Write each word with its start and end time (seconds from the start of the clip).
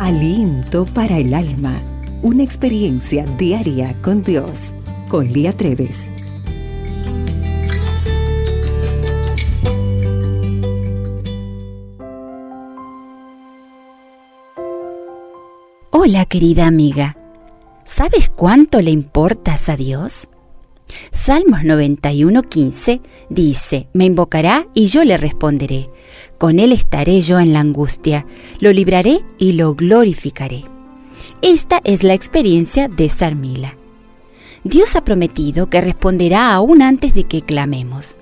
Aliento 0.00 0.86
para 0.86 1.18
el 1.18 1.32
alma. 1.32 1.80
Una 2.20 2.42
experiencia 2.42 3.24
diaria 3.38 3.94
con 4.02 4.24
Dios. 4.24 4.72
Con 5.08 5.32
Lía 5.32 5.52
Treves. 5.52 6.10
Hola 15.90 16.24
querida 16.26 16.66
amiga. 16.66 17.16
¿Sabes 17.84 18.30
cuánto 18.30 18.80
le 18.80 18.90
importas 18.90 19.68
a 19.68 19.76
Dios? 19.76 20.28
Salmos 21.10 21.60
91:15 21.60 23.00
dice, 23.28 23.88
Me 23.92 24.04
invocará 24.04 24.66
y 24.74 24.86
yo 24.86 25.04
le 25.04 25.16
responderé. 25.16 25.88
Con 26.38 26.58
él 26.58 26.72
estaré 26.72 27.20
yo 27.20 27.38
en 27.38 27.52
la 27.52 27.60
angustia, 27.60 28.26
lo 28.60 28.72
libraré 28.72 29.20
y 29.38 29.52
lo 29.52 29.74
glorificaré. 29.74 30.64
Esta 31.42 31.80
es 31.84 32.02
la 32.02 32.14
experiencia 32.14 32.88
de 32.88 33.08
Sarmila. 33.08 33.76
Dios 34.64 34.96
ha 34.96 35.04
prometido 35.04 35.68
que 35.68 35.80
responderá 35.80 36.52
aún 36.52 36.82
antes 36.82 37.14
de 37.14 37.24
que 37.24 37.42
clamemos. 37.42 38.18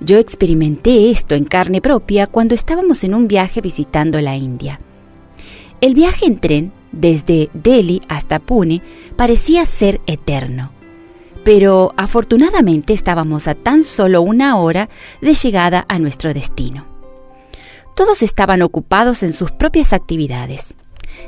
Yo 0.00 0.18
experimenté 0.18 1.10
esto 1.10 1.34
en 1.34 1.44
carne 1.44 1.80
propia 1.80 2.26
cuando 2.26 2.54
estábamos 2.54 3.04
en 3.04 3.14
un 3.14 3.28
viaje 3.28 3.60
visitando 3.60 4.20
la 4.20 4.36
India. 4.36 4.80
El 5.80 5.94
viaje 5.94 6.26
en 6.26 6.40
tren 6.40 6.72
desde 6.92 7.50
Delhi 7.54 8.00
hasta 8.08 8.40
Pune 8.40 8.82
parecía 9.16 9.64
ser 9.64 10.00
eterno 10.06 10.72
pero 11.44 11.92
afortunadamente 11.96 12.92
estábamos 12.92 13.48
a 13.48 13.54
tan 13.54 13.82
solo 13.82 14.22
una 14.22 14.56
hora 14.56 14.88
de 15.20 15.34
llegada 15.34 15.86
a 15.88 15.98
nuestro 15.98 16.34
destino. 16.34 16.86
Todos 17.96 18.22
estaban 18.22 18.62
ocupados 18.62 19.22
en 19.22 19.32
sus 19.32 19.50
propias 19.50 19.92
actividades. 19.92 20.74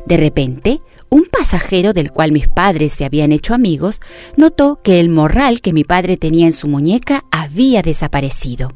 De 0.07 0.16
repente, 0.16 0.80
un 1.11 1.27
pasajero 1.30 1.93
del 1.93 2.10
cual 2.13 2.32
mis 2.32 2.49
padres 2.49 2.93
se 2.93 3.04
habían 3.04 3.32
hecho 3.32 3.54
amigos 3.54 4.01
notó 4.37 4.80
que 4.82 5.01
el 5.01 5.10
morral 5.10 5.60
que 5.60 5.73
mi 5.73 5.85
padre 5.85 6.16
tenía 6.16 6.47
en 6.47 6.52
su 6.52 6.69
muñeca 6.69 7.24
había 7.30 7.82
desaparecido. 7.82 8.73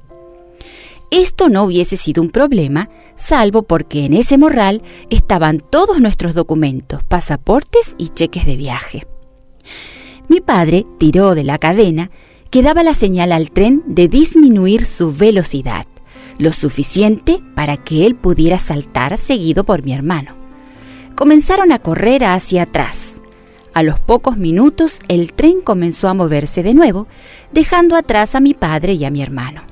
Esto 1.11 1.48
no 1.48 1.65
hubiese 1.65 1.97
sido 1.97 2.21
un 2.21 2.31
problema, 2.31 2.91
salvo 3.15 3.62
porque 3.62 4.05
en 4.05 4.12
ese 4.12 4.39
morral 4.39 4.83
estaban 5.09 5.61
todos 5.61 6.00
nuestros 6.00 6.34
documentos, 6.34 7.05
pasaportes 7.05 7.95
y 7.97 8.09
cheques 8.09 8.45
de 8.45 8.56
viaje. 8.56 9.06
Mi 10.28 10.41
padre 10.41 10.86
tiró 10.98 11.34
de 11.34 11.44
la 11.44 11.58
cadena 11.58 12.10
que 12.50 12.62
daba 12.62 12.82
la 12.82 12.94
señal 12.94 13.32
al 13.32 13.50
tren 13.50 13.82
de 13.86 14.08
disminuir 14.08 14.84
su 14.84 15.12
velocidad, 15.12 15.86
lo 16.38 16.52
suficiente 16.52 17.42
para 17.55 17.77
que 17.77 18.06
él 18.06 18.14
pudiera 18.14 18.58
saltar 18.58 19.19
seguido 19.19 19.64
por 19.64 19.84
mi 19.84 19.92
hermano. 19.92 20.34
Comenzaron 21.14 21.72
a 21.72 21.78
correr 21.78 22.24
hacia 22.24 22.62
atrás. 22.62 23.20
A 23.72 23.82
los 23.82 24.00
pocos 24.00 24.36
minutos 24.36 25.00
el 25.08 25.32
tren 25.32 25.60
comenzó 25.60 26.08
a 26.08 26.14
moverse 26.14 26.62
de 26.62 26.74
nuevo, 26.74 27.06
dejando 27.52 27.94
atrás 27.97 28.34
a 28.34 28.41
mi 28.41 28.54
padre 28.54 28.94
y 28.94 29.04
a 29.04 29.10
mi 29.10 29.22
hermano. 29.22 29.62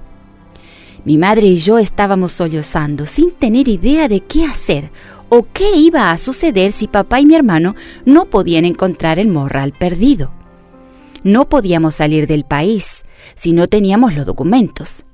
Mi 1.05 1.19
madre 1.19 1.47
y 1.47 1.57
yo 1.57 1.79
estábamos 1.79 2.33
sollozando 2.33 3.07
sin 3.07 3.31
tener 3.31 3.69
idea 3.69 4.09
de 4.09 4.21
qué 4.21 4.45
hacer 4.45 4.91
o 5.29 5.47
qué 5.53 5.77
iba 5.77 6.11
a 6.11 6.19
suceder 6.19 6.73
si 6.73 6.87
papá 6.87 7.21
y 7.21 7.27
mi 7.27 7.35
hermano 7.35 7.75
no 8.07 8.27
podían 8.27 8.65
encontrar 8.65 9.19
el 9.19 9.29
morral 9.29 9.73
perdido. 9.73 10.33
No 11.25 11.49
podíamos 11.49 11.95
salir 11.95 12.27
del 12.27 12.45
país 12.45 13.05
si 13.35 13.53
no 13.53 13.67
teníamos 13.67 14.15
los 14.15 14.27
documentos. 14.27 15.07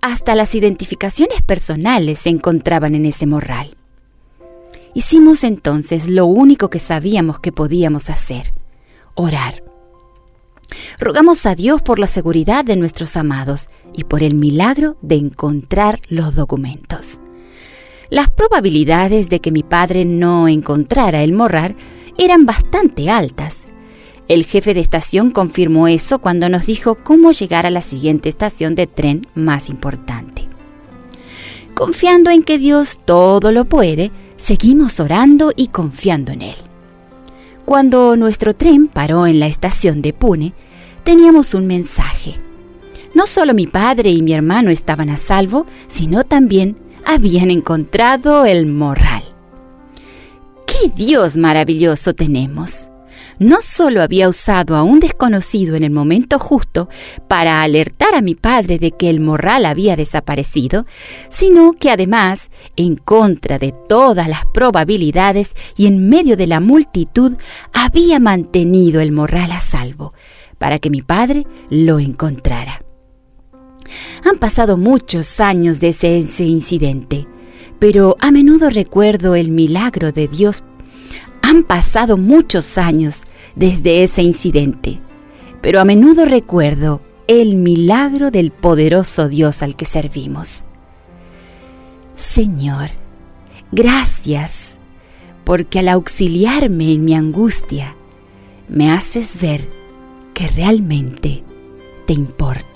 Hasta 0.00 0.34
las 0.34 0.54
identificaciones 0.54 1.42
personales 1.42 2.20
se 2.20 2.30
encontraban 2.30 2.94
en 2.94 3.04
ese 3.04 3.26
morral. 3.26 3.76
Hicimos 4.94 5.44
entonces 5.44 6.08
lo 6.08 6.24
único 6.24 6.70
que 6.70 6.78
sabíamos 6.78 7.38
que 7.38 7.52
podíamos 7.52 8.08
hacer, 8.08 8.52
orar. 9.14 9.62
Rogamos 10.98 11.44
a 11.44 11.54
Dios 11.54 11.82
por 11.82 11.98
la 11.98 12.06
seguridad 12.06 12.64
de 12.64 12.76
nuestros 12.76 13.14
amados 13.18 13.68
y 13.94 14.04
por 14.04 14.22
el 14.22 14.34
milagro 14.34 14.96
de 15.02 15.16
encontrar 15.16 16.00
los 16.08 16.34
documentos. 16.34 17.20
Las 18.08 18.30
probabilidades 18.30 19.28
de 19.28 19.40
que 19.40 19.52
mi 19.52 19.62
padre 19.62 20.06
no 20.06 20.48
encontrara 20.48 21.22
el 21.22 21.34
morral 21.34 21.76
eran 22.16 22.46
bastante 22.46 23.10
altas 23.10 23.51
el 24.32 24.46
jefe 24.46 24.72
de 24.72 24.80
estación 24.80 25.30
confirmó 25.30 25.88
eso 25.88 26.18
cuando 26.18 26.48
nos 26.48 26.64
dijo 26.64 26.94
cómo 26.94 27.32
llegar 27.32 27.66
a 27.66 27.70
la 27.70 27.82
siguiente 27.82 28.30
estación 28.30 28.74
de 28.74 28.86
tren 28.86 29.26
más 29.34 29.68
importante. 29.68 30.48
Confiando 31.74 32.30
en 32.30 32.42
que 32.42 32.56
Dios 32.56 32.98
todo 33.04 33.52
lo 33.52 33.66
puede, 33.66 34.10
seguimos 34.38 35.00
orando 35.00 35.52
y 35.54 35.66
confiando 35.66 36.32
en 36.32 36.40
Él. 36.42 36.56
Cuando 37.66 38.16
nuestro 38.16 38.54
tren 38.54 38.88
paró 38.88 39.26
en 39.26 39.38
la 39.38 39.48
estación 39.48 40.00
de 40.00 40.14
Pune, 40.14 40.54
teníamos 41.04 41.52
un 41.52 41.66
mensaje. 41.66 42.36
No 43.14 43.26
solo 43.26 43.52
mi 43.52 43.66
padre 43.66 44.10
y 44.10 44.22
mi 44.22 44.32
hermano 44.32 44.70
estaban 44.70 45.10
a 45.10 45.18
salvo, 45.18 45.66
sino 45.88 46.24
también 46.24 46.78
habían 47.04 47.50
encontrado 47.50 48.46
el 48.46 48.64
morral. 48.64 49.24
¡Qué 50.66 50.88
Dios 50.88 51.36
maravilloso 51.36 52.14
tenemos! 52.14 52.91
No 53.38 53.60
solo 53.60 54.02
había 54.02 54.28
usado 54.28 54.76
a 54.76 54.82
un 54.82 55.00
desconocido 55.00 55.76
en 55.76 55.84
el 55.84 55.90
momento 55.90 56.38
justo 56.38 56.88
para 57.28 57.62
alertar 57.62 58.14
a 58.14 58.22
mi 58.22 58.34
padre 58.34 58.78
de 58.78 58.92
que 58.92 59.10
el 59.10 59.20
morral 59.20 59.66
había 59.66 59.96
desaparecido, 59.96 60.86
sino 61.28 61.72
que 61.72 61.90
además, 61.90 62.50
en 62.76 62.96
contra 62.96 63.58
de 63.58 63.74
todas 63.88 64.28
las 64.28 64.46
probabilidades 64.46 65.54
y 65.76 65.86
en 65.86 66.08
medio 66.08 66.36
de 66.36 66.46
la 66.46 66.60
multitud, 66.60 67.36
había 67.72 68.20
mantenido 68.20 69.00
el 69.00 69.12
morral 69.12 69.52
a 69.52 69.60
salvo, 69.60 70.14
para 70.58 70.78
que 70.78 70.90
mi 70.90 71.02
padre 71.02 71.46
lo 71.70 71.98
encontrara. 71.98 72.82
Han 74.24 74.38
pasado 74.38 74.76
muchos 74.76 75.40
años 75.40 75.80
desde 75.80 76.18
ese 76.18 76.44
incidente, 76.44 77.26
pero 77.78 78.16
a 78.20 78.30
menudo 78.30 78.70
recuerdo 78.70 79.34
el 79.34 79.50
milagro 79.50 80.12
de 80.12 80.28
Dios 80.28 80.62
han 81.42 81.64
pasado 81.64 82.16
muchos 82.16 82.78
años 82.78 83.22
desde 83.54 84.02
ese 84.02 84.22
incidente, 84.22 85.00
pero 85.60 85.80
a 85.80 85.84
menudo 85.84 86.24
recuerdo 86.24 87.02
el 87.26 87.56
milagro 87.56 88.30
del 88.30 88.50
poderoso 88.50 89.28
Dios 89.28 89.62
al 89.62 89.76
que 89.76 89.84
servimos. 89.84 90.62
Señor, 92.14 92.90
gracias, 93.70 94.78
porque 95.44 95.80
al 95.80 95.88
auxiliarme 95.88 96.92
en 96.92 97.04
mi 97.04 97.14
angustia, 97.14 97.96
me 98.68 98.90
haces 98.90 99.40
ver 99.40 99.68
que 100.34 100.48
realmente 100.48 101.44
te 102.06 102.12
importo. 102.12 102.72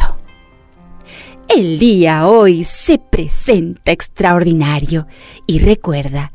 El 1.48 1.78
día 1.78 2.27
hoy 2.27 2.65
se 2.65 2.98
presenta 2.98 3.93
extraordinario 3.93 5.06
y 5.47 5.60
recuerda 5.60 6.33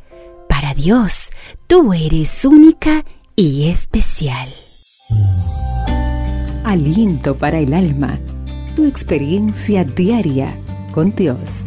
para 0.61 0.75
Dios, 0.75 1.31
tú 1.66 1.91
eres 1.91 2.45
única 2.45 3.03
y 3.35 3.67
especial. 3.69 4.47
Aliento 6.63 7.35
para 7.35 7.57
el 7.57 7.73
alma. 7.73 8.19
Tu 8.75 8.85
experiencia 8.85 9.83
diaria 9.83 10.55
con 10.91 11.16
Dios. 11.16 11.63